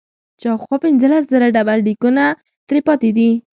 شاوخوا 0.41 0.77
پنځلس 0.85 1.23
زره 1.33 1.47
ډبرلیکونه 1.55 2.23
ترې 2.67 2.79
پاتې 2.87 3.09
دي. 3.17 3.29